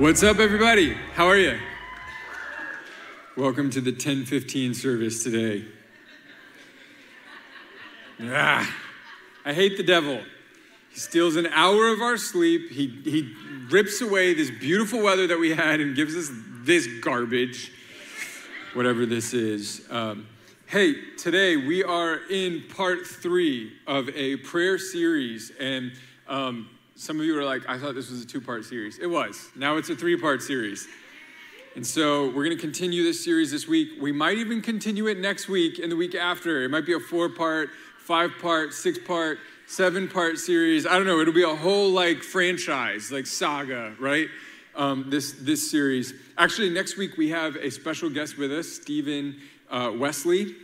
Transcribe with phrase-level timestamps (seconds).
[0.00, 0.94] What's up, everybody?
[1.12, 1.60] How are you?
[3.36, 5.66] Welcome to the 1015 service today.
[8.22, 8.74] Ah,
[9.44, 10.22] I hate the devil.
[10.88, 12.70] He steals an hour of our sleep.
[12.70, 13.34] He, he
[13.68, 16.30] rips away this beautiful weather that we had and gives us
[16.62, 17.70] this garbage,
[18.72, 19.86] whatever this is.
[19.90, 20.26] Um,
[20.64, 25.52] hey, today we are in part three of a prayer series.
[25.60, 25.92] And
[26.26, 28.98] um, some of you are like, I thought this was a two part series.
[28.98, 29.48] It was.
[29.56, 30.86] Now it's a three part series.
[31.74, 33.92] And so we're going to continue this series this week.
[33.98, 36.62] We might even continue it next week and the week after.
[36.62, 40.86] It might be a four part, five part, six part, seven part series.
[40.86, 41.20] I don't know.
[41.20, 44.28] It'll be a whole like franchise, like saga, right?
[44.76, 46.12] Um, this, this series.
[46.36, 49.36] Actually, next week we have a special guest with us, Stephen
[49.70, 50.54] uh, Wesley.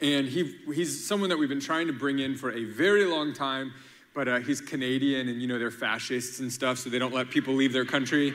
[0.00, 3.34] And he, he's someone that we've been trying to bring in for a very long
[3.34, 3.74] time
[4.14, 7.30] but uh, he's Canadian, and you know they're fascists and stuff, so they don't let
[7.30, 8.34] people leave their country.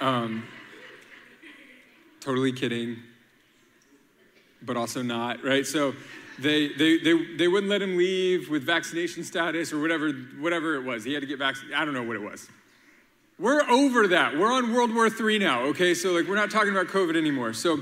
[0.00, 0.44] Um,
[2.20, 2.98] totally kidding,
[4.62, 5.66] but also not, right?
[5.66, 5.94] So
[6.38, 10.84] they, they, they, they wouldn't let him leave with vaccination status or whatever, whatever it
[10.84, 11.04] was.
[11.04, 11.76] He had to get vaccinated.
[11.76, 12.48] I don't know what it was.
[13.38, 14.36] We're over that.
[14.38, 15.94] We're on World War III now, okay?
[15.94, 17.52] So, like, we're not talking about COVID anymore.
[17.52, 17.80] So,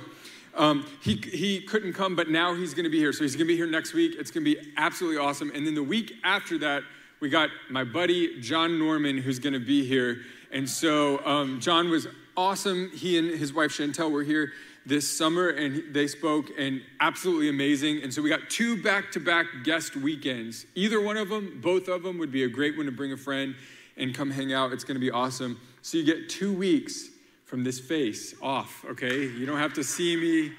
[0.55, 3.13] um, he, he couldn't come, but now he's going to be here.
[3.13, 4.17] So, he's going to be here next week.
[4.19, 5.51] It's going to be absolutely awesome.
[5.55, 6.83] And then the week after that,
[7.21, 10.23] we got my buddy John Norman who's going to be here.
[10.51, 12.91] And so um, John was awesome.
[12.95, 14.53] He and his wife Chantel were here
[14.87, 18.03] this summer and they spoke and absolutely amazing.
[18.03, 20.67] And so we got two back to back guest weekends.
[20.75, 23.17] Either one of them, both of them would be a great one to bring a
[23.17, 23.55] friend
[23.97, 24.73] and come hang out.
[24.73, 25.61] It's going to be awesome.
[25.83, 27.09] So you get two weeks
[27.45, 29.27] from this face off, okay?
[29.27, 30.53] You don't have to see me.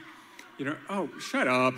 [0.57, 1.75] You know, oh, shut up.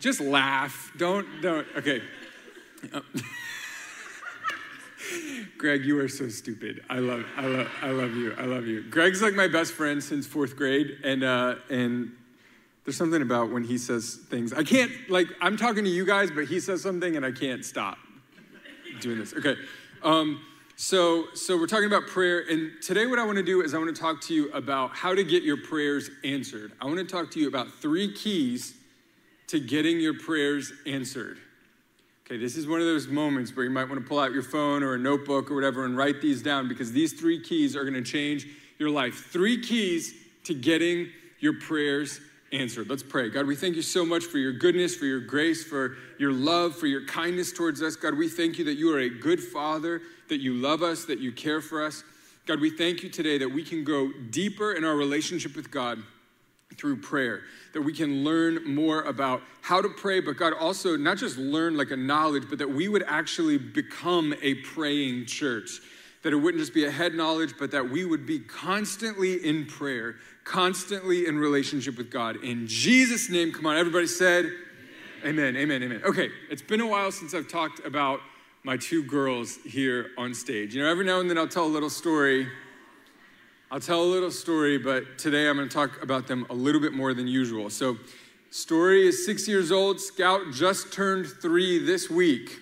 [0.00, 0.92] Just laugh.
[0.96, 1.66] Don't, don't.
[1.76, 2.02] Okay.
[5.56, 6.84] Greg, you are so stupid.
[6.88, 8.34] I love, I love, I love you.
[8.38, 8.82] I love you.
[8.82, 12.12] Greg's like my best friend since fourth grade, and uh, and
[12.84, 14.52] there's something about when he says things.
[14.52, 17.64] I can't like I'm talking to you guys, but he says something, and I can't
[17.64, 17.98] stop
[19.00, 19.34] doing this.
[19.34, 19.56] Okay.
[20.02, 20.42] Um,
[20.76, 23.78] so so we're talking about prayer, and today what I want to do is I
[23.78, 26.72] want to talk to you about how to get your prayers answered.
[26.80, 28.74] I want to talk to you about three keys
[29.48, 31.38] to getting your prayers answered.
[32.26, 34.42] Okay, this is one of those moments where you might want to pull out your
[34.42, 37.84] phone or a notebook or whatever and write these down because these three keys are
[37.84, 38.46] going to change
[38.78, 39.28] your life.
[39.30, 40.14] Three keys
[40.44, 41.08] to getting
[41.40, 42.20] your prayers
[42.52, 42.90] answered.
[42.90, 43.30] Let's pray.
[43.30, 46.76] God, we thank you so much for your goodness, for your grace, for your love,
[46.76, 47.96] for your kindness towards us.
[47.96, 51.20] God, we thank you that you are a good father, that you love us, that
[51.20, 52.04] you care for us.
[52.44, 56.02] God, we thank you today that we can go deeper in our relationship with God
[56.76, 57.42] through prayer,
[57.72, 61.76] that we can learn more about how to pray, but God also not just learn
[61.76, 65.80] like a knowledge, but that we would actually become a praying church.
[66.22, 69.66] That it wouldn't just be a head knowledge, but that we would be constantly in
[69.66, 72.42] prayer, constantly in relationship with God.
[72.44, 74.50] In Jesus' name, come on, everybody said,
[75.24, 76.00] Amen, amen, amen.
[76.04, 78.20] Okay, it's been a while since I've talked about
[78.62, 80.76] my two girls here on stage.
[80.76, 82.46] You know, every now and then I'll tell a little story
[83.70, 86.80] I'll tell a little Story, but today I'm going to talk about them a little
[86.80, 87.68] bit more than usual.
[87.68, 87.98] So,
[88.50, 90.00] story is six years old.
[90.00, 92.60] Scout just turned three this week.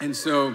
[0.00, 0.54] And so,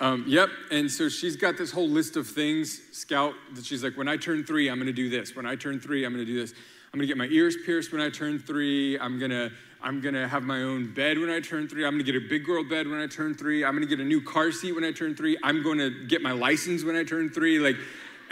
[0.00, 0.48] um, yep.
[0.72, 4.16] And so she's got this whole list of things, Scout, that she's like, when I
[4.16, 5.36] turn three, I'm going to do this.
[5.36, 6.52] When I turn three, I'm going to do this.
[6.92, 8.98] I'm going to get my ears pierced when I turn three.
[8.98, 9.52] I'm going to
[9.84, 11.84] I'm gonna have my own bed when I turn three.
[11.84, 13.66] I'm gonna get a big girl bed when I turn three.
[13.66, 15.36] I'm gonna get a new car seat when I turn three.
[15.42, 17.58] I'm gonna get my license when I turn three.
[17.58, 17.76] Like,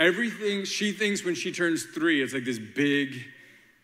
[0.03, 3.25] everything she thinks when she turns three is like this big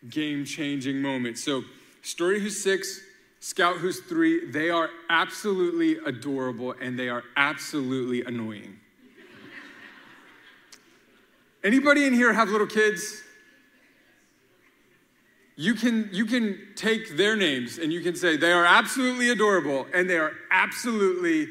[0.09, 1.37] game changing moment.
[1.37, 1.63] So,
[2.01, 3.01] Story who's six,
[3.39, 8.79] Scout who's three, they are absolutely adorable and they are absolutely annoying.
[11.63, 13.21] Anybody in here have little kids?
[15.57, 19.87] You can, you can take their names and you can say they are absolutely adorable
[19.93, 21.47] and they are absolutely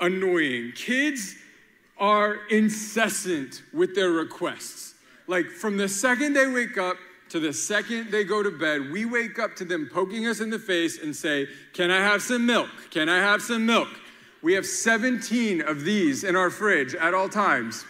[0.00, 0.72] annoying.
[0.74, 1.36] Kids
[2.02, 4.94] are incessant with their requests.
[5.28, 6.96] Like from the second they wake up
[7.28, 10.50] to the second they go to bed, we wake up to them poking us in
[10.50, 12.68] the face and say, Can I have some milk?
[12.90, 13.88] Can I have some milk?
[14.42, 17.84] We have 17 of these in our fridge at all times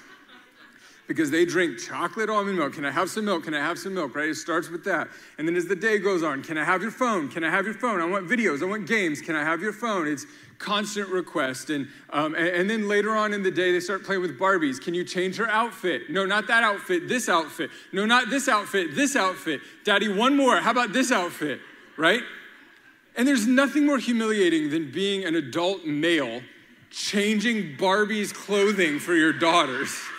[1.09, 2.75] because they drink chocolate almond milk.
[2.75, 3.44] Can I have some milk?
[3.44, 4.14] Can I have some milk?
[4.14, 4.29] Right?
[4.29, 5.09] It starts with that.
[5.38, 7.31] And then as the day goes on, can I have your phone?
[7.31, 8.03] Can I have your phone?
[8.03, 8.62] I want videos.
[8.62, 9.23] I want games.
[9.23, 10.06] Can I have your phone?
[10.06, 10.26] It's
[10.62, 11.69] constant request.
[11.69, 14.81] And, um, and, and, then later on in the day, they start playing with Barbies.
[14.81, 16.09] Can you change her outfit?
[16.09, 17.70] No, not that outfit, this outfit.
[17.93, 19.61] No, not this outfit, this outfit.
[19.85, 20.56] Daddy, one more.
[20.56, 21.61] How about this outfit?
[21.99, 22.23] Right?
[23.17, 26.41] And there's nothing more humiliating than being an adult male
[26.91, 29.94] changing Barbie's clothing for your daughters.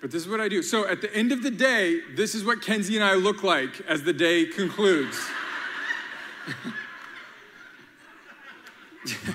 [0.00, 0.62] But this is what I do.
[0.62, 3.80] So at the end of the day, this is what Kenzie and I look like
[3.88, 5.18] as the day concludes.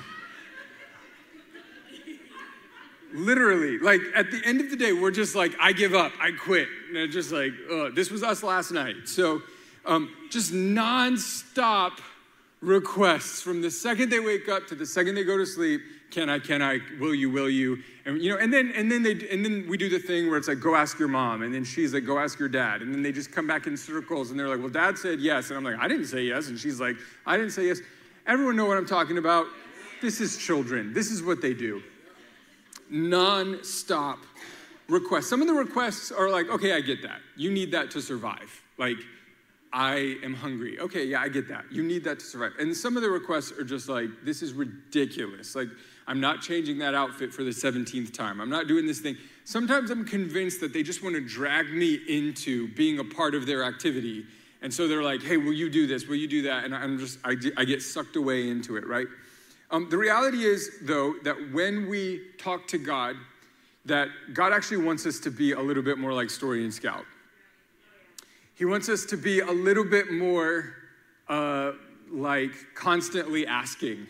[3.14, 6.32] Literally, like at the end of the day, we're just like, I give up, I
[6.32, 6.68] quit.
[6.88, 7.52] And it's just like,
[7.94, 8.96] this was us last night.
[9.06, 9.40] So
[9.86, 12.00] um, just nonstop
[12.60, 15.82] requests from the second they wake up to the second they go to sleep.
[16.10, 16.38] Can I?
[16.38, 16.78] Can I?
[17.00, 17.28] Will you?
[17.28, 17.78] Will you?
[18.04, 20.38] And you know, and then and then they and then we do the thing where
[20.38, 22.94] it's like, go ask your mom, and then she's like, go ask your dad, and
[22.94, 25.58] then they just come back in circles, and they're like, well, dad said yes, and
[25.58, 27.80] I'm like, I didn't say yes, and she's like, I didn't say yes.
[28.26, 29.46] Everyone know what I'm talking about.
[30.00, 30.92] This is children.
[30.92, 31.82] This is what they do.
[32.90, 34.18] Non-stop
[34.88, 35.28] requests.
[35.28, 37.20] Some of the requests are like, okay, I get that.
[37.36, 38.62] You need that to survive.
[38.78, 38.96] Like,
[39.72, 40.78] I am hungry.
[40.78, 41.64] Okay, yeah, I get that.
[41.70, 42.52] You need that to survive.
[42.58, 45.54] And some of the requests are just like, this is ridiculous.
[45.54, 45.68] Like,
[46.06, 48.40] I'm not changing that outfit for the 17th time.
[48.40, 49.16] I'm not doing this thing.
[49.44, 53.46] Sometimes I'm convinced that they just want to drag me into being a part of
[53.46, 54.24] their activity.
[54.64, 56.08] And so they're like, hey, will you do this?
[56.08, 56.64] Will you do that?
[56.64, 59.06] And I'm just, I, I get sucked away into it, right?
[59.70, 63.14] Um, the reality is, though, that when we talk to God,
[63.84, 67.04] that God actually wants us to be a little bit more like Story and Scout.
[68.54, 70.72] He wants us to be a little bit more
[71.28, 71.72] uh,
[72.10, 74.06] like constantly asking.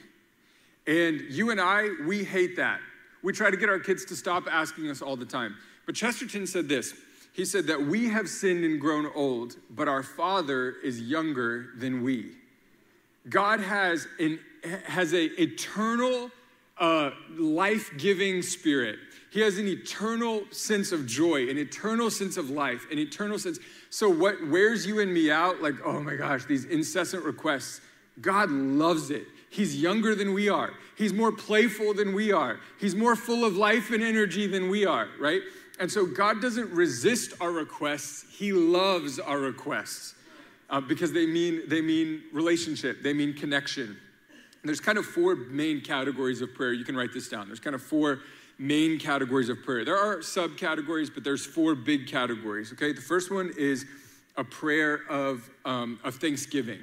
[0.86, 2.78] And you and I, we hate that.
[3.24, 5.56] We try to get our kids to stop asking us all the time.
[5.84, 6.94] But Chesterton said this
[7.34, 12.02] He said that we have sinned and grown old, but our Father is younger than
[12.02, 12.30] we.
[13.28, 14.38] God has an
[14.86, 16.30] has a eternal,
[16.78, 18.98] uh, life-giving spirit.
[19.30, 23.58] He has an eternal sense of joy, an eternal sense of life, an eternal sense.
[23.90, 25.60] So what wears you and me out?
[25.60, 27.80] Like, oh my gosh, these incessant requests.
[28.20, 29.26] God loves it.
[29.50, 30.72] He's younger than we are.
[30.96, 32.60] He's more playful than we are.
[32.80, 35.42] He's more full of life and energy than we are, right?
[35.80, 38.24] And so God doesn't resist our requests.
[38.30, 40.14] He loves our requests
[40.70, 43.02] uh, because they mean they mean relationship.
[43.02, 43.84] They mean connection.
[43.86, 46.72] And there's kind of four main categories of prayer.
[46.72, 47.48] You can write this down.
[47.48, 48.20] There's kind of four
[48.58, 49.84] main categories of prayer.
[49.84, 52.72] There are subcategories, but there's four big categories.
[52.72, 53.84] Okay, the first one is
[54.36, 56.80] a prayer of um, of thanksgiving,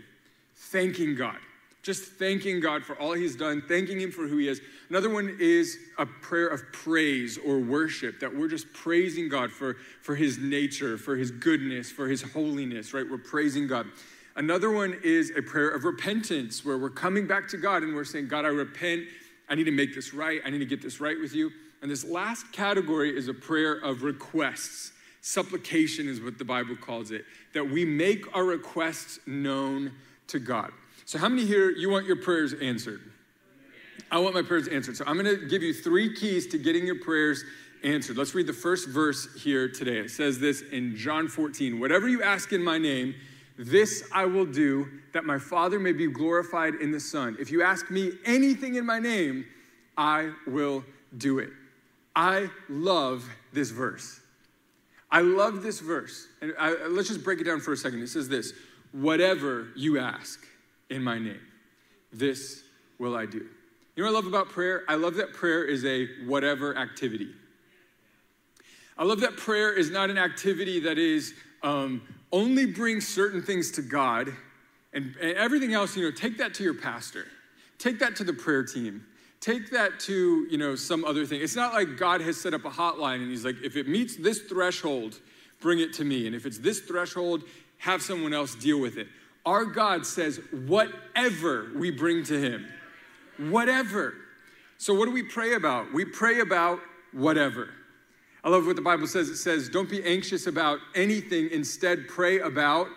[0.56, 1.38] thanking God,
[1.84, 4.62] just thanking God for all He's done, thanking Him for who He is.
[4.90, 9.76] Another one is a prayer of praise or worship that we're just praising God for
[10.02, 12.94] for His nature, for His goodness, for His holiness.
[12.94, 13.88] Right, we're praising God.
[14.36, 18.06] Another one is a prayer of repentance, where we're coming back to God and we're
[18.06, 19.04] saying, God, I repent.
[19.50, 20.40] I need to make this right.
[20.46, 21.52] I need to get this right with you.
[21.82, 24.94] And this last category is a prayer of requests.
[25.22, 29.92] Supplication is what the Bible calls it, that we make our requests known
[30.28, 30.72] to God.
[31.06, 33.02] So, how many here you want your prayers answered?
[34.12, 34.98] I want my prayers answered.
[34.98, 37.44] So, I'm going to give you three keys to getting your prayers
[37.84, 38.18] answered.
[38.18, 40.00] Let's read the first verse here today.
[40.00, 43.16] It says this in John 14 Whatever you ask in my name,
[43.58, 47.38] this I will do, that my Father may be glorified in the Son.
[47.40, 49.46] If you ask me anything in my name,
[49.98, 50.84] I will
[51.18, 51.50] do it.
[52.16, 54.20] I love this verse.
[55.12, 56.28] I love this verse.
[56.42, 58.02] And I, let's just break it down for a second.
[58.02, 58.54] It says this
[58.94, 60.40] Whatever you ask
[60.92, 61.40] in my name,
[62.14, 62.64] this
[63.00, 63.48] will I do.
[63.96, 64.84] You know what I love about prayer?
[64.88, 67.30] I love that prayer is a whatever activity.
[68.98, 71.34] I love that prayer is not an activity that is
[71.64, 74.30] um, only bring certain things to God
[74.94, 77.26] and, and everything else, you know, take that to your pastor.
[77.78, 79.06] Take that to the prayer team.
[79.40, 81.42] Take that to, you know, some other thing.
[81.42, 84.16] It's not like God has set up a hotline and he's like, if it meets
[84.18, 85.20] this threshold,
[85.62, 86.28] bring it to me.
[86.28, 87.44] And if it's this threshold,
[87.78, 89.08] have someone else deal with it.
[89.46, 92.68] Our God says, whatever we bring to him,
[93.38, 94.14] whatever.
[94.78, 95.94] So, what do we pray about?
[95.94, 96.80] We pray about
[97.12, 97.70] whatever.
[98.44, 99.30] I love what the Bible says.
[99.30, 102.88] It says, Don't be anxious about anything, instead, pray about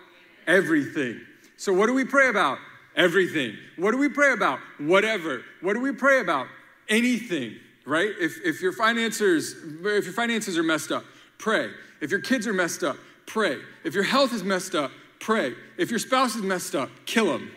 [0.47, 1.21] everything.
[1.57, 2.59] So, what do we pray about?
[2.97, 3.57] Everything.
[3.77, 4.61] What do we pray about?
[4.79, 5.43] Whatever.
[5.61, 6.47] What do we pray about?
[6.89, 8.11] Anything, right?
[8.21, 11.05] If, if your finances, if your finances are messed up,
[11.39, 11.71] pray.
[12.01, 12.97] If your kids are messed up,
[13.27, 13.59] pray.
[13.85, 14.93] If your health is messed up,
[15.25, 15.55] pray.
[15.79, 17.51] If your spouse is messed up, kill them.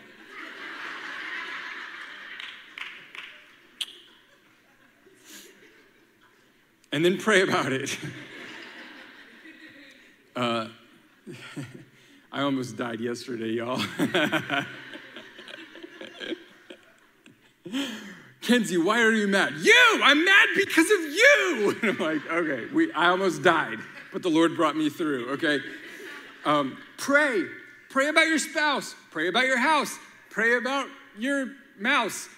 [6.90, 7.98] and then pray about it.
[10.36, 10.68] uh,
[12.32, 13.82] I almost died yesterday, y'all.
[18.40, 19.52] Kenzie, why are you mad?
[19.60, 20.00] You!
[20.02, 21.76] I'm mad because of you!
[21.82, 23.78] And I'm like, okay, we, I almost died,
[24.10, 25.60] but the Lord brought me through, okay?
[26.44, 27.44] Um, pray.
[27.90, 28.94] Pray about your spouse.
[29.10, 29.98] Pray about your house.
[30.30, 32.28] Pray about your mouse.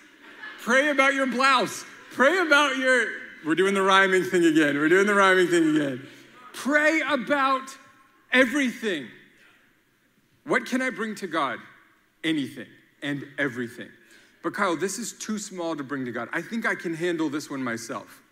[0.62, 1.85] Pray about your blouse.
[2.12, 3.07] Pray about your.
[3.45, 4.76] We're doing the rhyming thing again.
[4.76, 6.07] We're doing the rhyming thing again.
[6.52, 7.69] Pray about
[8.33, 9.09] everything.
[10.45, 11.59] What can I bring to God?
[12.23, 12.66] Anything
[13.02, 13.88] and everything.
[14.42, 16.28] But Kyle, this is too small to bring to God.
[16.33, 18.23] I think I can handle this one myself.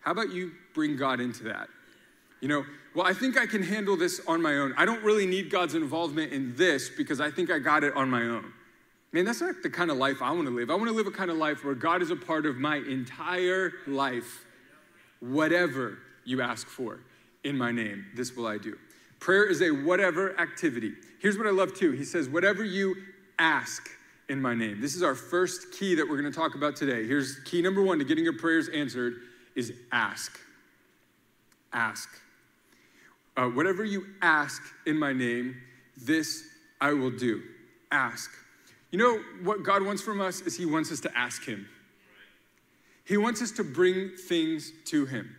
[0.00, 1.68] How about you bring God into that?
[2.40, 4.74] You know, well, I think I can handle this on my own.
[4.76, 8.10] I don't really need God's involvement in this because I think I got it on
[8.10, 8.52] my own.
[9.12, 10.70] Man, that's not the kind of life I want to live.
[10.70, 12.76] I want to live a kind of life where God is a part of my
[12.76, 14.44] entire life.
[15.20, 17.00] Whatever you ask for
[17.44, 18.78] in my name, this will I do.
[19.18, 20.92] Prayer is a whatever activity.
[21.20, 21.92] Here's what I love too.
[21.92, 22.94] He says, whatever you
[23.38, 23.90] ask
[24.28, 24.80] in my name.
[24.80, 27.04] This is our first key that we're going to talk about today.
[27.04, 29.14] Here's key number one to getting your prayers answered
[29.56, 30.38] is ask.
[31.72, 32.08] Ask.
[33.40, 35.56] Uh, whatever you ask in my name,
[35.96, 36.44] this
[36.78, 37.42] I will do.
[37.90, 38.30] Ask.
[38.90, 41.66] You know what God wants from us is He wants us to ask Him.
[43.06, 45.34] He wants us to bring things to Him.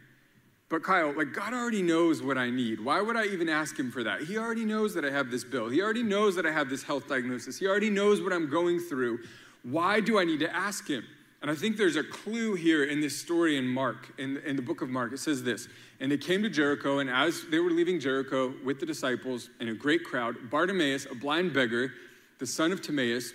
[0.68, 2.84] But Kyle, like God already knows what I need.
[2.84, 4.22] Why would I even ask him for that?
[4.22, 5.68] He already knows that I have this bill.
[5.68, 7.60] He already knows that I have this health diagnosis.
[7.60, 9.20] He already knows what I'm going through.
[9.64, 11.04] Why do I need to ask him?
[11.42, 14.62] And I think there's a clue here in this story in Mark, in, in the
[14.62, 15.12] book of Mark.
[15.12, 15.68] It says this
[16.00, 19.70] And they came to Jericho, and as they were leaving Jericho with the disciples and
[19.70, 21.94] a great crowd, Bartimaeus, a blind beggar,
[22.38, 23.34] the son of Timaeus,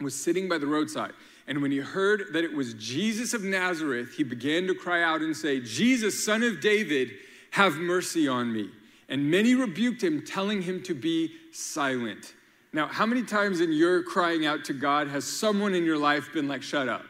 [0.00, 1.12] was sitting by the roadside.
[1.46, 5.22] And when he heard that it was Jesus of Nazareth, he began to cry out
[5.22, 7.10] and say, Jesus, son of David,
[7.50, 8.70] have mercy on me.
[9.08, 12.34] And many rebuked him, telling him to be silent.
[12.72, 16.32] Now, how many times in your crying out to God has someone in your life
[16.32, 17.04] been like, shut up?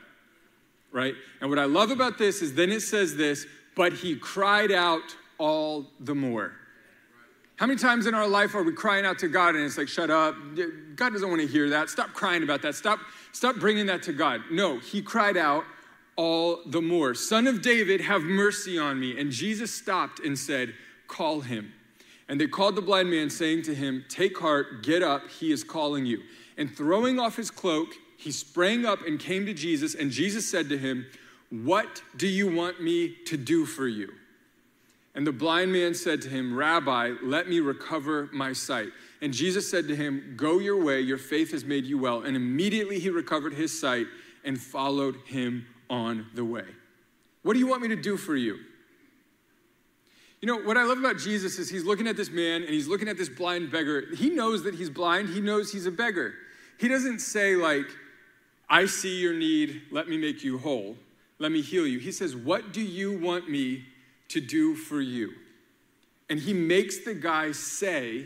[0.93, 1.15] Right?
[1.41, 5.17] And what I love about this is then it says this, but he cried out
[5.39, 6.53] all the more.
[7.57, 9.89] How many times in our life are we crying out to God and it's like,
[9.89, 10.35] shut up?
[10.97, 11.89] God doesn't want to hear that.
[11.89, 12.75] Stop crying about that.
[12.75, 12.99] Stop
[13.33, 14.43] Stop bringing that to God.
[14.51, 15.65] No, he cried out
[16.17, 19.19] all the more, Son of David, have mercy on me.
[19.19, 20.75] And Jesus stopped and said,
[21.09, 21.73] Call him.
[22.29, 25.65] And they called the blind man, saying to him, Take heart, get up, he is
[25.65, 26.23] calling you.
[26.59, 29.95] And throwing off his cloak, he sprang up and came to Jesus.
[29.97, 31.07] And Jesus said to him,
[31.51, 34.13] What do you want me to do for you?
[35.15, 38.89] And the blind man said to him, Rabbi, let me recover my sight.
[39.21, 42.23] And Jesus said to him, Go your way, your faith has made you well.
[42.23, 44.07] And immediately he recovered his sight
[44.45, 46.65] and followed him on the way.
[47.43, 48.59] What do you want me to do for you?
[50.41, 52.89] You know, what I love about Jesus is he's looking at this man and he's
[52.89, 54.07] looking at this blind beggar.
[54.17, 56.35] He knows that he's blind, he knows he's a beggar.
[56.79, 57.87] He doesn't say, like,
[58.73, 60.97] I see your need, let me make you whole,
[61.39, 61.99] let me heal you.
[61.99, 63.85] He says, What do you want me
[64.29, 65.35] to do for you?
[66.31, 68.25] And he makes the guy say,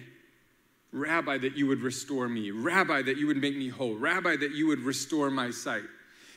[0.92, 2.52] Rabbi, that you would restore me.
[2.52, 3.96] Rabbi, that you would make me whole.
[3.96, 5.82] Rabbi, that you would restore my sight.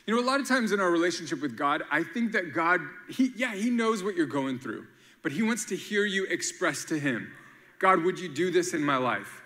[0.08, 2.82] You know, a lot of times in our relationship with God, I think that God,
[3.10, 4.88] he, yeah, He knows what you're going through,
[5.22, 7.32] but He wants to hear you express to Him,
[7.78, 9.44] God, would you do this in my life?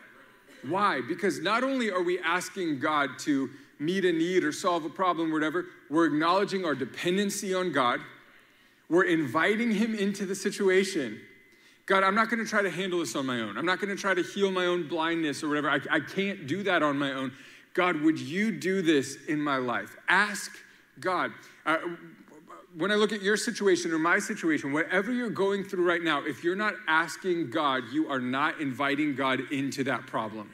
[0.65, 1.01] Why?
[1.05, 3.49] Because not only are we asking God to
[3.79, 7.99] meet a need or solve a problem, or whatever, we're acknowledging our dependency on God.
[8.89, 11.19] We're inviting Him into the situation
[11.85, 13.57] God, I'm not going to try to handle this on my own.
[13.57, 15.69] I'm not going to try to heal my own blindness or whatever.
[15.69, 17.33] I, I can't do that on my own.
[17.73, 19.97] God, would you do this in my life?
[20.07, 20.51] Ask
[20.99, 21.31] God.
[21.65, 21.77] Uh,
[22.75, 26.23] when I look at your situation or my situation, whatever you're going through right now,
[26.23, 30.49] if you're not asking God, you are not inviting God into that problem.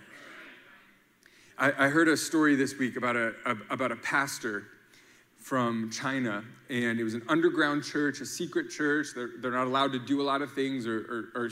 [1.60, 4.64] I, I heard a story this week about a, a about a pastor
[5.38, 9.08] from China, and it was an underground church, a secret church.
[9.14, 11.50] They're, they're not allowed to do a lot of things, or, or, or,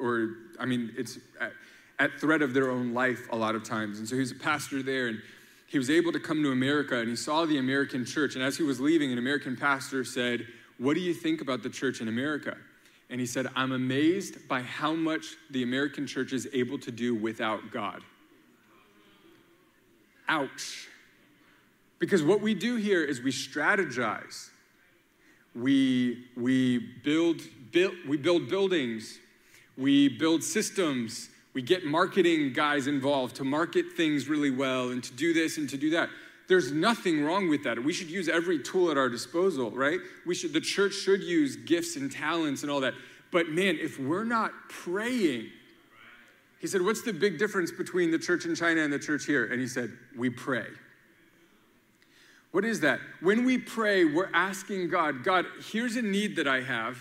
[0.00, 1.52] or I mean, it's at,
[1.98, 3.98] at, threat of their own life a lot of times.
[3.98, 5.18] And so he was a pastor there, and
[5.66, 8.36] he was able to come to America, and he saw the American church.
[8.36, 10.46] And as he was leaving, an American pastor said,
[10.78, 12.56] What do you think about the church in America?
[13.08, 17.14] And he said, I'm amazed by how much the American church is able to do
[17.14, 18.02] without God.
[20.30, 20.86] Ouch.
[21.98, 24.48] Because what we do here is we strategize.
[25.54, 27.42] We, we, build,
[28.08, 29.18] we build buildings.
[29.76, 31.28] We build systems.
[31.52, 35.68] We get marketing guys involved to market things really well and to do this and
[35.68, 36.08] to do that.
[36.48, 37.82] There's nothing wrong with that.
[37.82, 39.98] We should use every tool at our disposal, right?
[40.26, 42.94] We should, the church should use gifts and talents and all that.
[43.32, 45.50] But man, if we're not praying,
[46.60, 49.46] he said, What's the big difference between the church in China and the church here?
[49.46, 50.66] And he said, We pray.
[52.52, 53.00] What is that?
[53.20, 56.98] When we pray, we're asking God, God, here's a need that I have,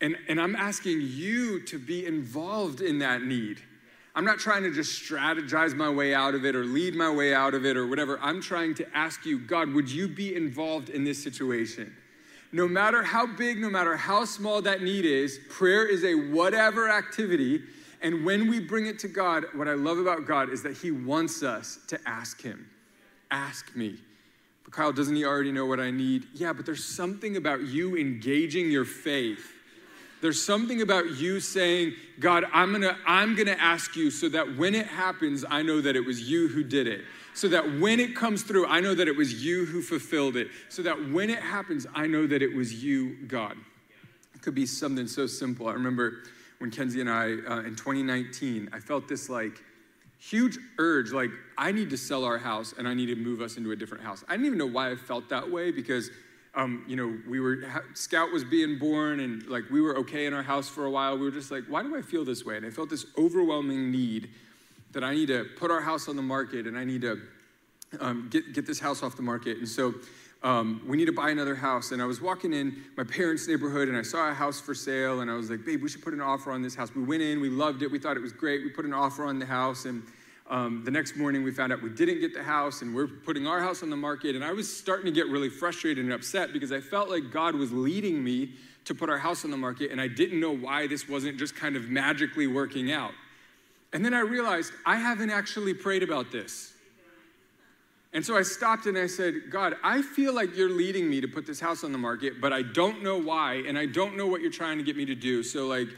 [0.00, 3.60] and, and I'm asking you to be involved in that need.
[4.16, 7.34] I'm not trying to just strategize my way out of it or lead my way
[7.34, 8.18] out of it or whatever.
[8.22, 11.94] I'm trying to ask you, God, would you be involved in this situation?
[12.52, 16.88] No matter how big, no matter how small that need is, prayer is a whatever
[16.88, 17.62] activity.
[18.04, 20.92] And when we bring it to God, what I love about God is that He
[20.92, 22.70] wants us to ask Him.
[23.32, 23.96] Ask me.
[24.62, 26.28] But Kyle, doesn't He already know what I need?
[26.32, 29.54] Yeah, but there's something about you engaging your faith
[30.24, 34.74] there's something about you saying, God, I'm gonna, I'm gonna ask you so that when
[34.74, 37.02] it happens, I know that it was you who did it.
[37.34, 40.48] So that when it comes through, I know that it was you who fulfilled it.
[40.70, 43.54] So that when it happens, I know that it was you, God.
[44.34, 45.68] It could be something so simple.
[45.68, 46.22] I remember
[46.58, 49.62] when Kenzie and I, uh, in 2019, I felt this like
[50.18, 53.56] huge urge, like, I need to sell our house and I need to move us
[53.56, 54.24] into a different house.
[54.28, 56.10] I didn't even know why I felt that way because
[56.56, 60.32] um, you know, we were, Scout was being born and like we were okay in
[60.32, 61.18] our house for a while.
[61.18, 62.56] We were just like, why do I feel this way?
[62.56, 64.30] And I felt this overwhelming need
[64.92, 67.20] that I need to put our house on the market and I need to
[68.00, 69.58] um, get, get this house off the market.
[69.58, 69.94] And so
[70.44, 71.90] um, we need to buy another house.
[71.90, 75.20] And I was walking in my parents' neighborhood and I saw a house for sale
[75.20, 76.94] and I was like, babe, we should put an offer on this house.
[76.94, 78.62] We went in, we loved it, we thought it was great.
[78.62, 80.02] We put an offer on the house and
[80.50, 83.46] um, the next morning, we found out we didn't get the house and we're putting
[83.46, 84.36] our house on the market.
[84.36, 87.54] And I was starting to get really frustrated and upset because I felt like God
[87.54, 88.52] was leading me
[88.84, 89.90] to put our house on the market.
[89.90, 93.12] And I didn't know why this wasn't just kind of magically working out.
[93.94, 96.73] And then I realized I haven't actually prayed about this.
[98.14, 101.26] And so I stopped and I said, God, I feel like you're leading me to
[101.26, 104.28] put this house on the market, but I don't know why, and I don't know
[104.28, 105.42] what you're trying to get me to do.
[105.42, 105.88] So, like,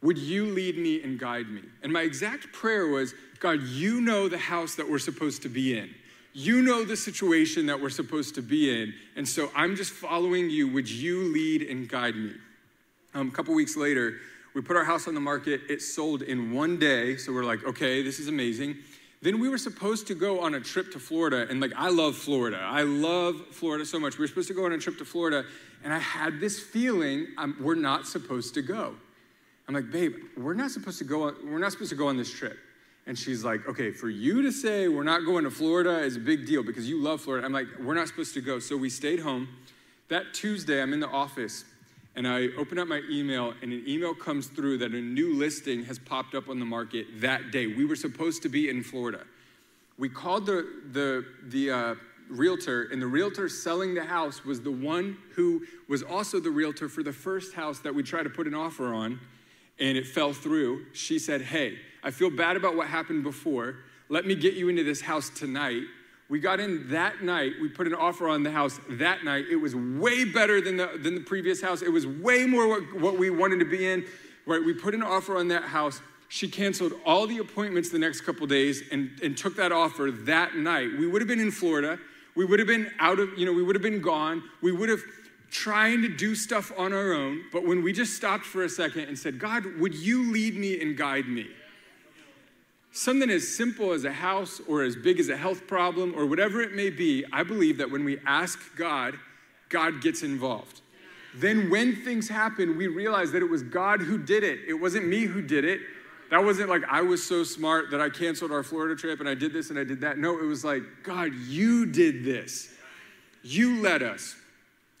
[0.00, 1.62] would you lead me and guide me?
[1.82, 5.78] And my exact prayer was, God, you know the house that we're supposed to be
[5.78, 5.94] in.
[6.32, 8.94] You know the situation that we're supposed to be in.
[9.14, 10.68] And so I'm just following you.
[10.72, 12.32] Would you lead and guide me?
[13.14, 14.16] Um, a couple weeks later,
[14.54, 15.62] we put our house on the market.
[15.68, 17.16] It sold in one day.
[17.16, 18.76] So we're like, okay, this is amazing.
[19.26, 21.48] Then we were supposed to go on a trip to Florida.
[21.50, 22.58] And like, I love Florida.
[22.58, 24.18] I love Florida so much.
[24.18, 25.44] We were supposed to go on a trip to Florida.
[25.82, 28.94] And I had this feeling um, we're not supposed to go.
[29.66, 32.16] I'm like, babe, we're not supposed to go on, we're not supposed to go on
[32.16, 32.56] this trip.
[33.08, 36.20] And she's like, okay, for you to say we're not going to Florida is a
[36.20, 37.44] big deal because you love Florida.
[37.44, 38.60] I'm like, we're not supposed to go.
[38.60, 39.48] So we stayed home.
[40.06, 41.64] That Tuesday, I'm in the office
[42.16, 45.84] and I open up my email, and an email comes through that a new listing
[45.84, 47.66] has popped up on the market that day.
[47.66, 49.24] We were supposed to be in Florida.
[49.98, 51.94] We called the, the, the uh,
[52.30, 56.88] realtor, and the realtor selling the house was the one who was also the realtor
[56.88, 59.20] for the first house that we tried to put an offer on,
[59.78, 60.86] and it fell through.
[60.94, 63.76] She said, Hey, I feel bad about what happened before.
[64.08, 65.82] Let me get you into this house tonight.
[66.28, 67.52] We got in that night.
[67.60, 69.44] We put an offer on the house that night.
[69.48, 71.82] It was way better than the, than the previous house.
[71.82, 74.04] It was way more what, what we wanted to be in.
[74.44, 74.64] Right?
[74.64, 76.00] We put an offer on that house.
[76.28, 80.56] She canceled all the appointments the next couple days and, and took that offer that
[80.56, 80.90] night.
[80.98, 81.98] We would have been in Florida.
[82.34, 84.42] We would have been out of, you know, we would have been gone.
[84.60, 85.02] We would have
[85.50, 87.44] trying to do stuff on our own.
[87.52, 90.80] But when we just stopped for a second and said, God, would you lead me
[90.80, 91.48] and guide me?
[92.96, 96.60] Something as simple as a house or as big as a health problem or whatever
[96.62, 99.14] it may be, I believe that when we ask God,
[99.68, 100.80] God gets involved.
[101.34, 104.60] Then when things happen, we realize that it was God who did it.
[104.66, 105.80] It wasn't me who did it.
[106.30, 109.34] That wasn't like I was so smart that I canceled our Florida trip and I
[109.34, 110.18] did this and I did that.
[110.18, 112.72] No, it was like, God, you did this.
[113.42, 114.34] You led us.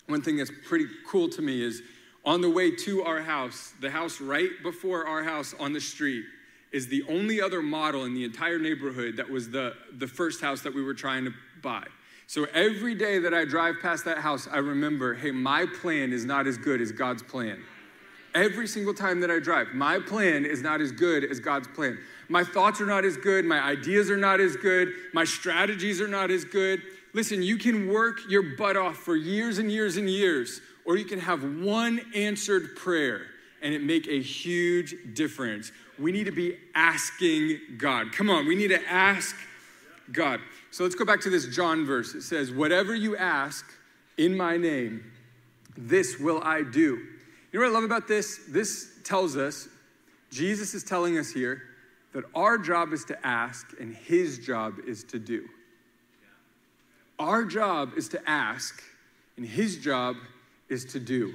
[0.06, 1.82] One thing that's pretty cool to me is
[2.24, 6.24] on the way to our house, the house right before our house on the street,
[6.76, 10.60] is the only other model in the entire neighborhood that was the, the first house
[10.60, 11.82] that we were trying to buy.
[12.26, 16.26] So every day that I drive past that house, I remember, hey, my plan is
[16.26, 17.62] not as good as God's plan.
[18.34, 21.98] Every single time that I drive, my plan is not as good as God's plan.
[22.28, 26.08] My thoughts are not as good, my ideas are not as good, my strategies are
[26.08, 26.82] not as good.
[27.14, 31.06] Listen, you can work your butt off for years and years and years, or you
[31.06, 33.22] can have one answered prayer
[33.62, 38.12] and it make a huge difference we need to be asking God.
[38.12, 39.36] Come on, we need to ask
[40.12, 40.40] God.
[40.70, 42.14] So let's go back to this John verse.
[42.14, 43.64] It says, Whatever you ask
[44.18, 45.10] in my name,
[45.76, 47.00] this will I do.
[47.52, 48.40] You know what I love about this?
[48.48, 49.68] This tells us,
[50.30, 51.62] Jesus is telling us here
[52.12, 55.46] that our job is to ask and his job is to do.
[57.18, 58.82] Our job is to ask
[59.36, 60.16] and his job
[60.68, 61.34] is to do.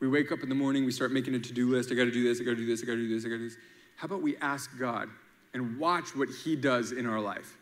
[0.00, 1.90] We wake up in the morning, we start making a to do list.
[1.90, 3.48] I gotta do this, I gotta do this, I gotta do this, I gotta do
[3.48, 3.58] this.
[3.98, 5.08] How about we ask God
[5.54, 7.56] and watch what He does in our life?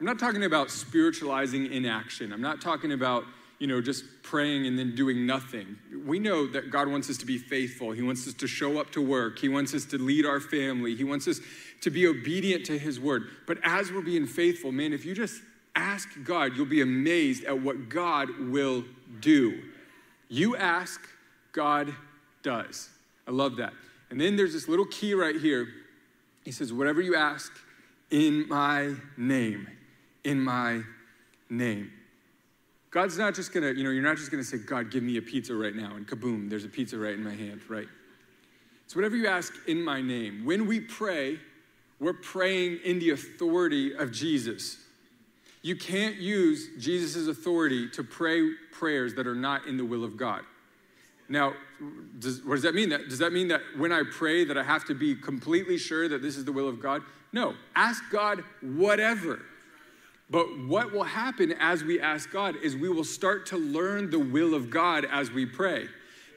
[0.00, 2.32] I'm not talking about spiritualizing inaction.
[2.32, 3.24] I'm not talking about,
[3.58, 5.76] you know, just praying and then doing nothing.
[6.06, 7.90] We know that God wants us to be faithful.
[7.90, 9.38] He wants us to show up to work.
[9.38, 10.94] He wants us to lead our family.
[10.94, 11.38] He wants us
[11.82, 13.24] to be obedient to His word.
[13.46, 15.42] But as we're being faithful, man, if you just
[15.76, 18.84] ask God, you'll be amazed at what God will
[19.20, 19.60] do.
[20.30, 21.06] You ask,
[21.52, 21.94] God
[22.42, 22.88] does.
[23.26, 23.74] I love that.
[24.10, 25.68] And then there's this little key right here.
[26.44, 27.52] He says, Whatever you ask
[28.10, 29.68] in my name,
[30.24, 30.82] in my
[31.50, 31.92] name.
[32.90, 35.22] God's not just gonna, you know, you're not just gonna say, God, give me a
[35.22, 37.88] pizza right now, and kaboom, there's a pizza right in my hand, right?
[38.86, 41.38] So, whatever you ask in my name, when we pray,
[42.00, 44.78] we're praying in the authority of Jesus.
[45.60, 50.16] You can't use Jesus' authority to pray prayers that are not in the will of
[50.16, 50.42] God.
[51.28, 51.52] Now,
[52.18, 52.88] does, what does that mean?
[52.88, 56.08] That, does that mean that when I pray that I have to be completely sure
[56.08, 57.02] that this is the will of God?
[57.32, 57.54] No.
[57.76, 59.40] Ask God whatever.
[60.30, 64.18] But what will happen as we ask God is we will start to learn the
[64.18, 65.88] will of God as we pray.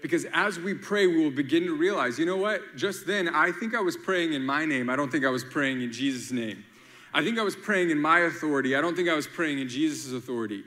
[0.01, 2.61] Because as we pray, we will begin to realize, you know what?
[2.75, 4.89] Just then, I think I was praying in my name.
[4.89, 6.63] I don't think I was praying in Jesus' name.
[7.13, 8.75] I think I was praying in my authority.
[8.75, 10.63] I don't think I was praying in Jesus' authority.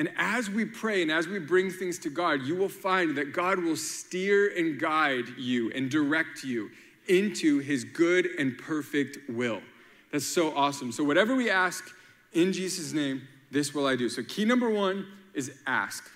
[0.00, 3.34] And as we pray and as we bring things to God, you will find that
[3.34, 6.70] God will steer and guide you and direct you
[7.06, 9.60] into his good and perfect will.
[10.10, 10.90] That's so awesome.
[10.90, 11.84] So, whatever we ask,
[12.32, 14.08] in Jesus' name, this will I do.
[14.08, 16.10] So, key number one is ask.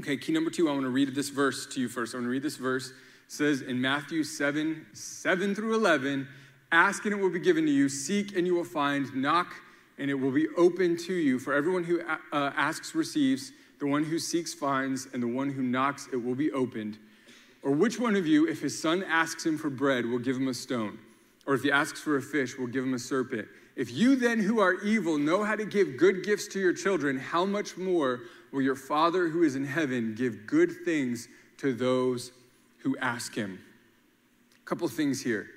[0.00, 2.12] Okay, key number two, I want to read this verse to you first.
[2.12, 2.88] I want to read this verse.
[2.88, 2.94] It
[3.28, 6.26] says in Matthew 7 7 through 11,
[6.72, 9.54] ask and it will be given to you, seek and you will find, knock
[9.98, 11.38] and it will be open to you.
[11.38, 15.62] For everyone who uh, asks receives, the one who seeks finds, and the one who
[15.62, 16.98] knocks it will be opened.
[17.62, 20.48] Or which one of you, if his son asks him for bread, will give him
[20.48, 20.98] a stone?
[21.46, 23.48] Or if he asks for a fish, will give him a serpent?
[23.76, 27.18] If you then, who are evil, know how to give good gifts to your children,
[27.18, 28.20] how much more
[28.52, 31.28] will your Father who is in heaven give good things
[31.58, 32.32] to those
[32.78, 33.58] who ask him?
[34.56, 35.48] A couple things here.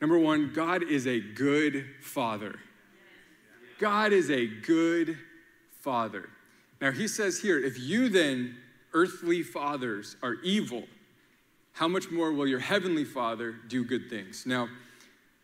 [0.00, 2.58] Number one, God is a good father.
[3.78, 5.18] God is a good
[5.80, 6.28] father.
[6.80, 8.56] Now, he says here, if you then,
[8.92, 10.84] earthly fathers, are evil,
[11.72, 14.44] how much more will your heavenly father do good things?
[14.46, 14.68] Now,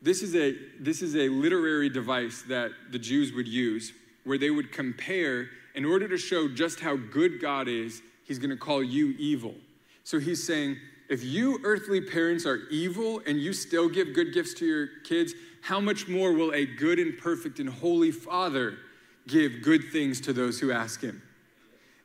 [0.02, 3.92] this is a, this is a literary device that the Jews would use
[4.24, 8.50] where they would compare, in order to show just how good God is, he's going
[8.50, 9.54] to call you evil.
[10.02, 10.76] So he's saying,
[11.08, 15.34] if you earthly parents are evil and you still give good gifts to your kids,
[15.62, 18.78] how much more will a good and perfect and holy Father
[19.26, 21.22] give good things to those who ask him?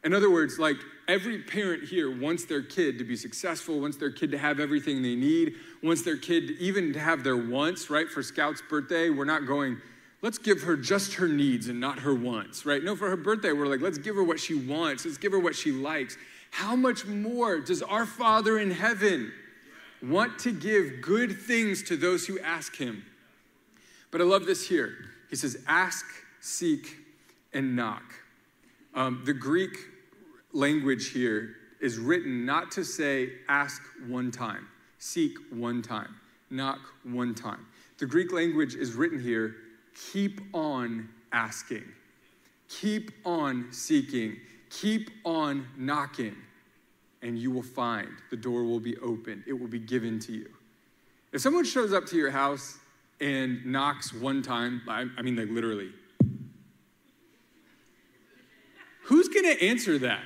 [0.03, 4.11] In other words, like every parent here wants their kid to be successful, wants their
[4.11, 8.07] kid to have everything they need, wants their kid even to have their wants, right?
[8.07, 9.77] For Scout's birthday, we're not going,
[10.21, 12.83] let's give her just her needs and not her wants, right?
[12.83, 15.39] No, for her birthday, we're like, let's give her what she wants, let's give her
[15.39, 16.17] what she likes.
[16.51, 19.31] How much more does our Father in heaven
[20.01, 23.05] want to give good things to those who ask him?
[24.11, 24.95] But I love this here.
[25.29, 26.05] He says, ask,
[26.41, 26.97] seek,
[27.53, 28.03] and knock.
[28.95, 29.77] Um, the Greek
[30.53, 36.15] language here is written not to say ask one time, seek one time,
[36.49, 37.65] knock one time.
[37.99, 39.55] The Greek language is written here
[40.11, 41.83] keep on asking,
[42.69, 44.37] keep on seeking,
[44.69, 46.35] keep on knocking,
[47.21, 50.49] and you will find the door will be opened, it will be given to you.
[51.31, 52.77] If someone shows up to your house
[53.19, 55.91] and knocks one time, I, I mean, like literally,
[59.03, 60.23] who's gonna answer that?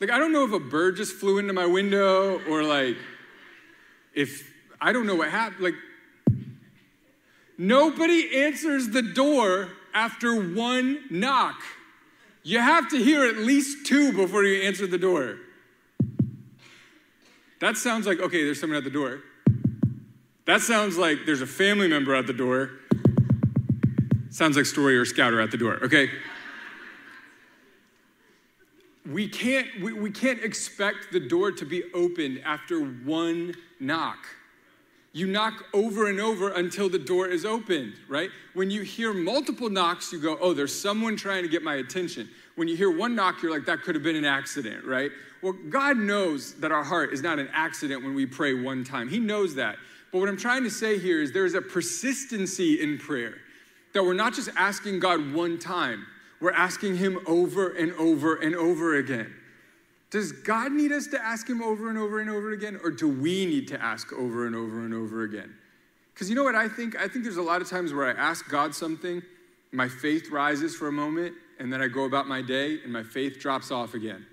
[0.00, 2.96] Like, I don't know if a bird just flew into my window or like
[4.14, 5.60] if I don't know what happened.
[5.60, 5.74] Like,
[7.56, 11.60] nobody answers the door after one knock.
[12.44, 15.38] You have to hear at least two before you answer the door.
[17.60, 19.18] That sounds like, okay, there's someone at the door.
[20.44, 22.70] That sounds like there's a family member at the door.
[24.30, 26.08] Sounds like Story or scouter at the door, okay?
[29.04, 34.18] We can't, we, we can't expect the door to be opened after one knock.
[35.12, 38.30] You knock over and over until the door is opened, right?
[38.54, 42.28] When you hear multiple knocks, you go, oh, there's someone trying to get my attention.
[42.56, 45.10] When you hear one knock, you're like, that could have been an accident, right?
[45.42, 49.08] Well, God knows that our heart is not an accident when we pray one time.
[49.08, 49.76] He knows that.
[50.12, 53.34] But what I'm trying to say here is there's a persistency in prayer
[53.94, 56.06] that we're not just asking God one time,
[56.40, 59.34] we're asking Him over and over and over again.
[60.10, 63.08] Does God need us to ask Him over and over and over again, or do
[63.08, 65.54] we need to ask over and over and over again?
[66.14, 66.96] Because you know what I think?
[66.96, 69.22] I think there's a lot of times where I ask God something,
[69.70, 73.02] my faith rises for a moment, and then I go about my day, and my
[73.02, 74.24] faith drops off again.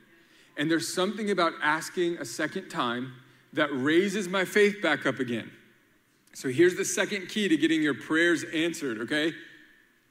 [0.58, 3.14] And there's something about asking a second time
[3.54, 5.52] that raises my faith back up again.
[6.34, 9.34] So here's the second key to getting your prayers answered, okay?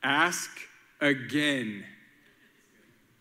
[0.02, 0.50] Ask
[1.00, 1.84] again.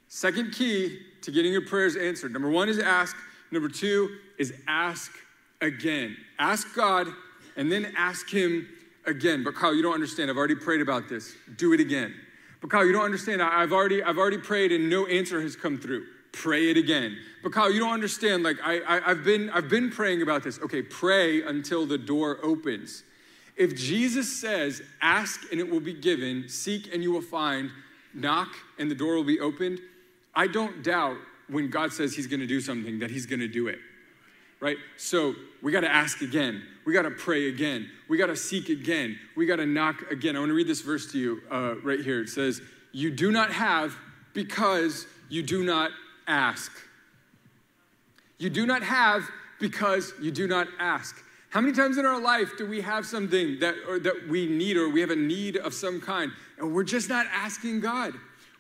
[0.08, 2.32] Second key to getting your prayers answered.
[2.32, 3.16] Number one is ask.
[3.52, 5.12] Number two is ask
[5.62, 6.16] again.
[6.40, 7.08] Ask God
[7.56, 8.68] and then ask Him
[9.06, 9.44] again.
[9.44, 10.30] But Kyle, you don't understand.
[10.30, 11.36] I've already prayed about this.
[11.58, 12.14] Do it again.
[12.62, 13.42] But Kyle, you don't understand.
[13.42, 16.06] I've already, I've already prayed and no answer has come through.
[16.32, 17.18] Pray it again.
[17.44, 18.44] But Kyle, you don't understand.
[18.44, 20.60] Like I, I, I've been, I've been praying about this.
[20.60, 23.04] Okay, pray until the door opens.
[23.56, 27.70] If Jesus says, ask and it will be given, seek and you will find,
[28.14, 29.80] knock and the door will be opened,
[30.36, 31.18] I don't doubt
[31.48, 33.80] when God says he's gonna do something that he's gonna do it.
[34.60, 34.78] Right?
[34.98, 36.64] So we gotta ask again.
[36.86, 37.90] We gotta pray again.
[38.10, 39.20] We gotta seek again.
[39.36, 40.36] We gotta knock again.
[40.36, 42.22] I wanna read this verse to you uh, right here.
[42.22, 43.96] It says, You do not have
[44.34, 45.92] because you do not
[46.28, 46.72] ask.
[48.38, 51.24] You do not have because you do not ask.
[51.50, 54.90] How many times in our life do we have something that, that we need or
[54.90, 58.14] we have a need of some kind and we're just not asking God?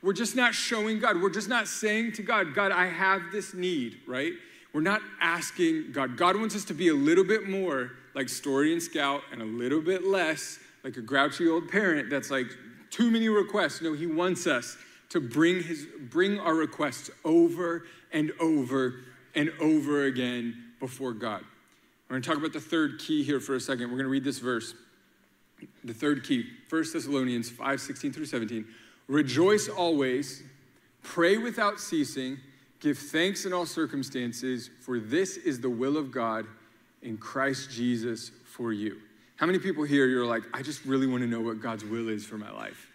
[0.03, 1.21] We're just not showing God.
[1.21, 4.33] We're just not saying to God, God, I have this need, right?
[4.73, 6.17] We're not asking God.
[6.17, 9.45] God wants us to be a little bit more like Story and Scout and a
[9.45, 12.47] little bit less like a grouchy old parent that's like,
[12.89, 13.81] too many requests.
[13.81, 14.77] No, He wants us
[15.09, 18.95] to bring, his, bring our requests over and over
[19.35, 21.43] and over again before God.
[22.09, 23.85] We're going to talk about the third key here for a second.
[23.85, 24.75] We're going to read this verse.
[25.83, 28.65] The third key, 1 Thessalonians 5 16 through 17.
[29.07, 30.43] Rejoice always,
[31.01, 32.37] pray without ceasing,
[32.79, 36.45] give thanks in all circumstances, for this is the will of God
[37.01, 38.97] in Christ Jesus for you.
[39.35, 42.07] How many people here you're like, I just really want to know what God's will
[42.07, 42.87] is for my life?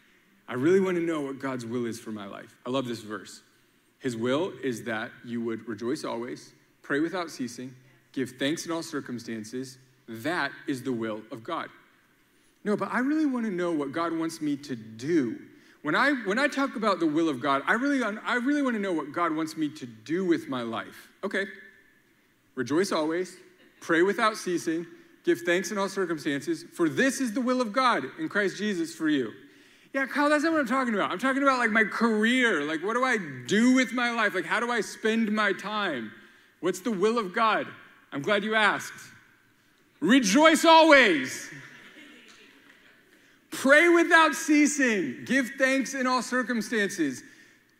[0.48, 2.56] I really want to know what God's will is for my life.
[2.64, 3.42] I love this verse.
[3.98, 7.74] His will is that you would rejoice always, pray without ceasing,
[8.12, 9.76] give thanks in all circumstances.
[10.08, 11.68] That is the will of God.
[12.64, 15.38] No, but I really want to know what God wants me to do.
[15.88, 18.76] When I, when I talk about the will of God, I really, I really want
[18.76, 21.08] to know what God wants me to do with my life.
[21.24, 21.46] Okay.
[22.56, 23.38] Rejoice always,
[23.80, 24.86] pray without ceasing,
[25.24, 28.94] give thanks in all circumstances, for this is the will of God in Christ Jesus
[28.94, 29.32] for you.
[29.94, 31.10] Yeah, Kyle, that's not what I'm talking about.
[31.10, 32.64] I'm talking about like my career.
[32.64, 34.34] Like, what do I do with my life?
[34.34, 36.12] Like, how do I spend my time?
[36.60, 37.66] What's the will of God?
[38.12, 38.92] I'm glad you asked.
[40.00, 41.48] Rejoice always.
[43.50, 45.24] Pray without ceasing.
[45.24, 47.22] Give thanks in all circumstances.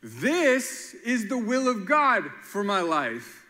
[0.02, 3.44] This is the will of God for my life.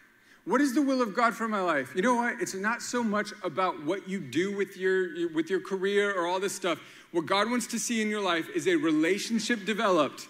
[0.44, 1.94] What is the will of God for my life?
[1.94, 2.40] You know what?
[2.40, 6.40] It's not so much about what you do with your, with your career or all
[6.40, 6.80] this stuff.
[7.12, 10.26] What God wants to see in your life is a relationship developed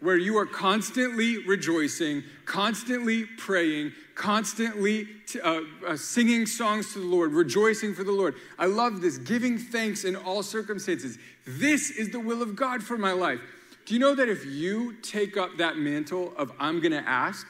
[0.00, 7.06] where you are constantly rejoicing, constantly praying, constantly t- uh, uh, singing songs to the
[7.06, 8.34] Lord, rejoicing for the Lord.
[8.58, 11.18] I love this, giving thanks in all circumstances.
[11.46, 13.40] This is the will of God for my life.
[13.86, 17.46] Do you know that if you take up that mantle of I'm gonna ask,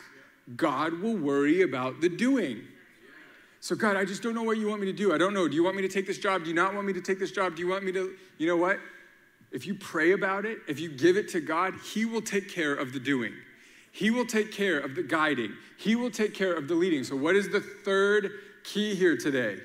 [0.55, 2.63] God will worry about the doing?
[3.61, 5.13] So, God, I just don't know what you want me to do.
[5.13, 5.49] I don't know.
[5.49, 6.45] Do you want me to take this job?
[6.45, 7.57] Do you not want me to take this job?
[7.57, 8.79] Do you want me to, you know what?
[9.53, 12.75] If you pray about it, if you give it to God, He will take care
[12.75, 13.33] of the doing.
[13.93, 15.53] He will take care of the guiding.
[15.79, 17.05] He will take care of the leading.
[17.05, 18.31] So, what is the third
[18.65, 19.59] key here today?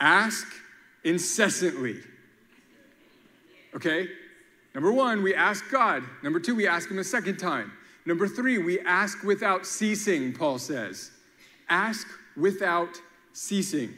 [0.00, 0.46] Ask
[1.04, 1.98] incessantly.
[3.74, 4.08] Okay?
[4.74, 6.02] Number one, we ask God.
[6.22, 7.72] Number two, we ask Him a second time.
[8.06, 11.10] Number three, we ask without ceasing, Paul says.
[11.68, 13.00] Ask without
[13.34, 13.94] ceasing.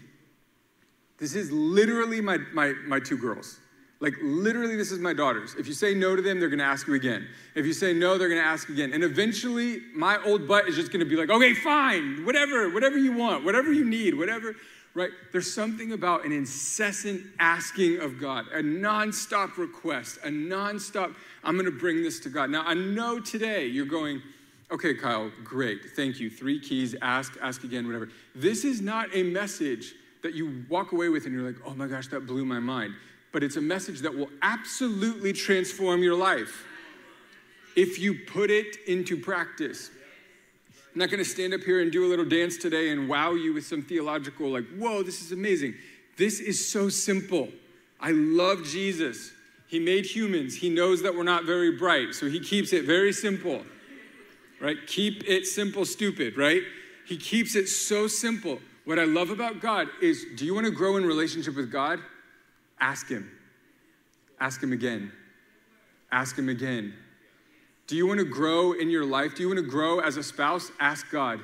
[1.18, 3.59] This is literally my, my, my two girls.
[4.00, 5.54] Like, literally, this is my daughters.
[5.58, 7.28] If you say no to them, they're gonna ask you again.
[7.54, 8.94] If you say no, they're gonna ask again.
[8.94, 13.12] And eventually, my old butt is just gonna be like, okay, fine, whatever, whatever you
[13.12, 14.56] want, whatever you need, whatever,
[14.94, 15.10] right?
[15.32, 21.70] There's something about an incessant asking of God, a nonstop request, a nonstop, I'm gonna
[21.70, 22.48] bring this to God.
[22.48, 24.22] Now, I know today you're going,
[24.70, 26.30] okay, Kyle, great, thank you.
[26.30, 28.08] Three keys, ask, ask again, whatever.
[28.34, 31.86] This is not a message that you walk away with and you're like, oh my
[31.86, 32.94] gosh, that blew my mind
[33.32, 36.66] but it's a message that will absolutely transform your life
[37.76, 39.90] if you put it into practice.
[40.92, 43.34] I'm not going to stand up here and do a little dance today and wow
[43.34, 45.74] you with some theological, like, whoa, this is amazing.
[46.16, 47.48] This is so simple.
[48.00, 49.30] I love Jesus.
[49.68, 50.56] He made humans.
[50.56, 53.62] He knows that we're not very bright, so he keeps it very simple,
[54.60, 54.76] right?
[54.88, 56.62] Keep it simple, stupid, right?
[57.06, 58.60] He keeps it so simple.
[58.84, 62.00] What I love about God is do you want to grow in relationship with God?
[62.80, 63.30] Ask Him.
[64.40, 65.12] Ask Him again.
[66.10, 66.94] Ask Him again.
[67.86, 69.34] Do you want to grow in your life?
[69.34, 70.70] Do you want to grow as a spouse?
[70.80, 71.40] Ask God.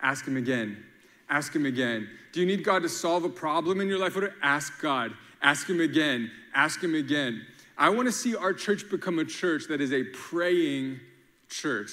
[0.00, 0.82] Ask Him again.
[1.28, 2.08] Ask Him again.
[2.32, 4.16] Do you need God to solve a problem in your life?
[4.42, 5.12] Ask God.
[5.42, 6.30] Ask Him again.
[6.54, 7.42] Ask Him again.
[7.78, 11.00] I want to see our church become a church that is a praying
[11.48, 11.90] church.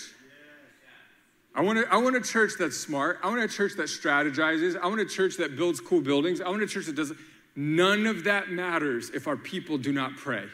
[1.55, 3.19] I want, a, I want a church that's smart.
[3.21, 4.79] I want a church that strategizes.
[4.79, 6.41] I want a church that builds cool buildings.
[6.41, 7.13] I want a church that does.
[7.55, 10.45] None of that matters if our people do not pray.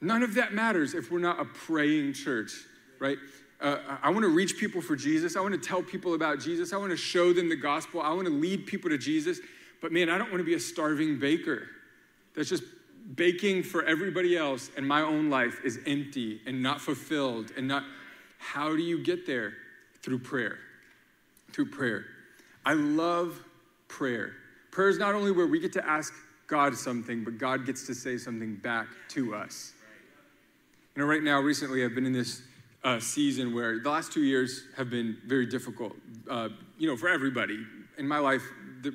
[0.00, 2.52] None of that matters if we're not a praying church,
[2.98, 3.18] right?
[3.60, 5.36] Uh, I want to reach people for Jesus.
[5.36, 6.72] I want to tell people about Jesus.
[6.72, 8.02] I want to show them the gospel.
[8.02, 9.40] I want to lead people to Jesus.
[9.80, 11.68] But man, I don't want to be a starving baker
[12.34, 12.64] that's just
[13.14, 17.84] baking for everybody else and my own life is empty and not fulfilled and not.
[18.38, 19.54] How do you get there?
[20.02, 20.58] Through prayer.
[21.52, 22.04] Through prayer.
[22.66, 23.42] I love
[23.88, 24.34] prayer.
[24.74, 26.12] Prayer is not only where we get to ask
[26.48, 29.72] God something, but God gets to say something back to us.
[30.94, 32.42] You know, right now, recently, I've been in this
[32.82, 35.94] uh, season where the last two years have been very difficult,
[36.28, 37.64] uh, you know, for everybody.
[37.98, 38.42] In my life,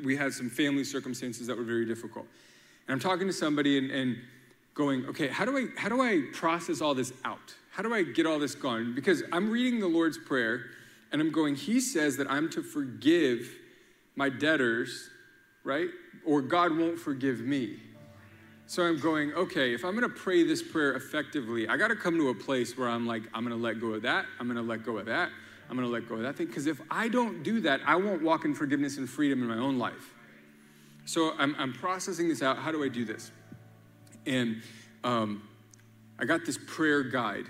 [0.04, 2.26] we had some family circumstances that were very difficult.
[2.88, 4.18] And I'm talking to somebody and, and
[4.74, 7.56] going, okay, how do I how do I process all this out?
[7.72, 8.94] How do I get all this gone?
[8.94, 10.66] Because I'm reading the Lord's Prayer
[11.12, 13.50] and I'm going, He says that I'm to forgive
[14.16, 15.10] my debtors,
[15.64, 15.90] right?
[16.26, 17.78] Or God won't forgive me.
[18.68, 22.30] So I'm going, okay, if I'm gonna pray this prayer effectively, I gotta come to
[22.30, 24.98] a place where I'm like, I'm gonna let go of that, I'm gonna let go
[24.98, 25.32] of that,
[25.70, 26.48] I'm gonna let go of that thing.
[26.48, 29.58] Because if I don't do that, I won't walk in forgiveness and freedom in my
[29.58, 30.14] own life.
[31.06, 32.58] So I'm, I'm processing this out.
[32.60, 33.32] How do I do this?
[34.28, 34.62] And
[35.04, 35.50] um,
[36.20, 37.46] I got this prayer guide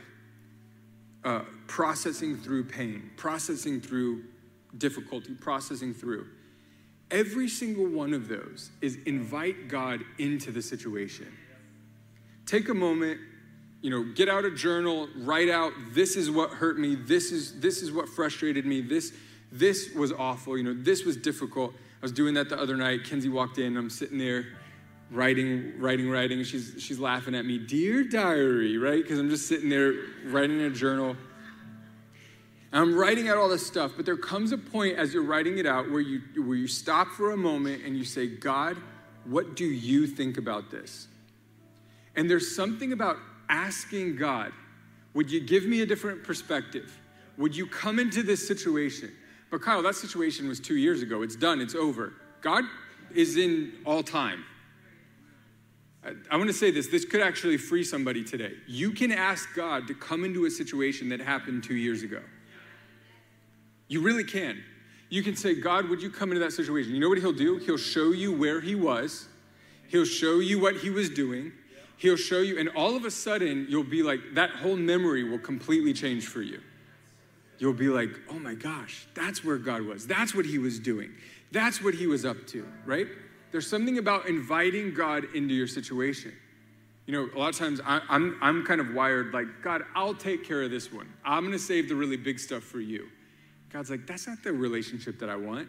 [1.26, 4.24] uh, processing through pain, processing through
[4.78, 6.28] difficulty, processing through.
[7.12, 11.28] Every single one of those is invite God into the situation.
[12.46, 13.20] Take a moment,
[13.82, 17.60] you know, get out a journal, write out this is what hurt me, this is
[17.60, 19.12] this is what frustrated me, this
[19.52, 21.74] this was awful, you know, this was difficult.
[21.74, 23.04] I was doing that the other night.
[23.04, 24.46] Kenzie walked in, I'm sitting there
[25.12, 26.44] writing, writing, writing.
[26.44, 29.02] She's, she's laughing at me, Dear Diary, right?
[29.02, 29.94] Because I'm just sitting there
[30.26, 31.16] writing in a journal.
[32.72, 35.58] And I'm writing out all this stuff, but there comes a point as you're writing
[35.58, 38.78] it out where you, where you stop for a moment and you say, God,
[39.26, 41.08] what do you think about this?
[42.16, 44.52] And there's something about asking God,
[45.14, 46.96] would you give me a different perspective?
[47.38, 49.12] Would you come into this situation?
[49.50, 51.24] But Kyle, that situation was two years ago.
[51.24, 52.14] It's done, it's over.
[52.42, 52.66] God
[53.14, 54.44] is in all time.
[56.32, 58.54] I, want to say this this could actually free somebody today.
[58.68, 62.22] You can ask God to come into a situation that happened two years ago.
[63.90, 64.64] You really can.
[65.10, 66.94] You can say, God, would you come into that situation?
[66.94, 67.58] You know what he'll do?
[67.58, 69.28] He'll show you where he was,
[69.88, 71.52] he'll show you what he was doing,
[71.98, 75.40] he'll show you, and all of a sudden, you'll be like, that whole memory will
[75.40, 76.62] completely change for you.
[77.58, 80.08] You'll be like, oh my gosh, that's where God was.
[80.08, 81.12] That's what he was doing.
[81.52, 83.08] That's what he was up to, right?
[83.52, 86.32] There's something about inviting God into your situation.
[87.08, 89.82] You know, a lot of times I, am I'm, I'm kind of wired like, God,
[89.96, 91.12] I'll take care of this one.
[91.26, 93.08] I'm going to save the really big stuff for you.
[93.72, 95.68] God's like, that's not the relationship that I want.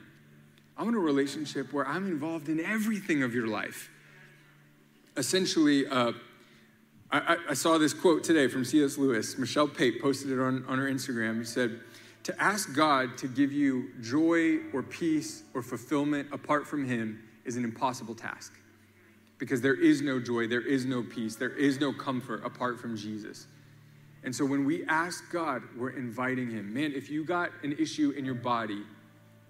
[0.76, 3.90] I want a relationship where I'm involved in everything of your life.
[5.16, 6.12] Essentially, uh,
[7.12, 8.96] I, I, saw this quote today from C.S.
[8.96, 9.36] Lewis.
[9.36, 11.38] Michelle Pate posted it on, on her Instagram.
[11.38, 11.80] He said,
[12.22, 17.56] To ask God to give you joy or peace or fulfillment apart from Him is
[17.56, 18.52] an impossible task
[19.38, 22.96] because there is no joy, there is no peace, there is no comfort apart from
[22.96, 23.48] Jesus.
[24.22, 26.72] And so when we ask God, we're inviting Him.
[26.74, 28.82] Man, if you got an issue in your body,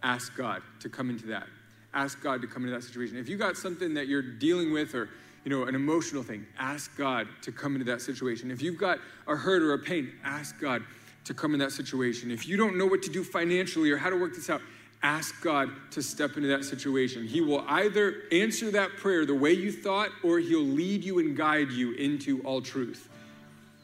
[0.03, 1.47] ask God to come into that.
[1.93, 3.17] Ask God to come into that situation.
[3.17, 5.09] If you got something that you're dealing with or
[5.45, 8.51] you know, an emotional thing, ask God to come into that situation.
[8.51, 10.83] If you've got a hurt or a pain, ask God
[11.25, 12.31] to come in that situation.
[12.31, 14.61] If you don't know what to do financially or how to work this out,
[15.03, 17.27] ask God to step into that situation.
[17.27, 21.37] He will either answer that prayer the way you thought or he'll lead you and
[21.37, 23.09] guide you into all truth.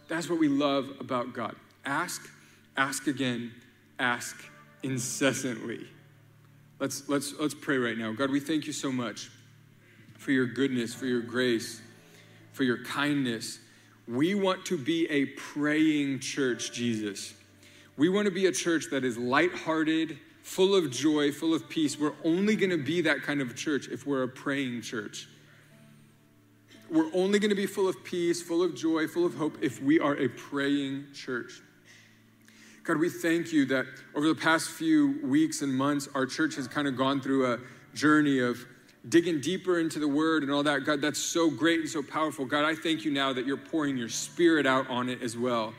[0.08, 1.56] That's what we love about God.
[1.84, 2.28] Ask,
[2.76, 3.52] ask again,
[3.98, 4.44] ask
[4.82, 5.86] incessantly.
[6.78, 8.12] Let's, let's, let's pray right now.
[8.12, 9.30] God, we thank you so much
[10.18, 11.80] for your goodness, for your grace,
[12.52, 13.58] for your kindness.
[14.06, 17.34] We want to be a praying church, Jesus.
[17.96, 21.98] We want to be a church that is lighthearted full of joy, full of peace.
[21.98, 25.28] We're only going to be that kind of church if we're a praying church.
[26.90, 29.82] We're only going to be full of peace, full of joy, full of hope if
[29.82, 31.60] we are a praying church.
[32.84, 36.68] God, we thank you that over the past few weeks and months, our church has
[36.68, 37.58] kind of gone through a
[37.94, 38.64] journey of
[39.08, 40.84] digging deeper into the word and all that.
[40.84, 42.44] God, that's so great and so powerful.
[42.44, 45.74] God, I thank you now that you're pouring your spirit out on it as well.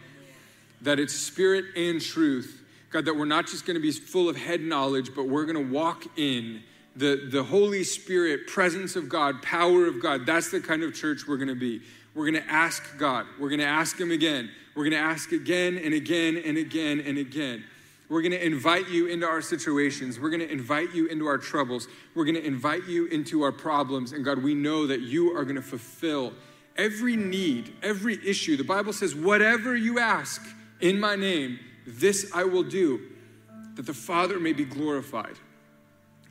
[0.82, 2.64] that it's spirit and truth.
[2.90, 5.68] God, that we're not just going to be full of head knowledge, but we're going
[5.68, 6.62] to walk in
[6.98, 10.26] the, the Holy Spirit, presence of God, power of God.
[10.26, 11.82] That's the kind of church we're going to be.
[12.16, 13.28] We're going to ask God.
[13.40, 14.50] We're going to ask Him again.
[14.76, 17.64] We're going to ask again and again and again and again.
[18.10, 20.20] We're going to invite you into our situations.
[20.20, 21.88] We're going to invite you into our troubles.
[22.16, 24.14] We're going to invite you into our problems.
[24.14, 26.34] And God, we know that you are going to fulfill
[26.78, 28.56] every need, every issue.
[28.58, 30.42] The Bible says, whatever you ask
[30.80, 33.02] in my name, this I will do,
[33.76, 35.36] that the Father may be glorified.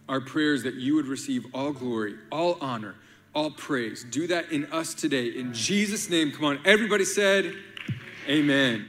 [0.08, 2.94] Our prayers that you would receive all glory, all honor,
[3.34, 4.04] all praise.
[4.04, 5.28] Do that in us today.
[5.28, 6.60] In Jesus' name, come on.
[6.64, 7.52] Everybody said,
[8.28, 8.88] Amen.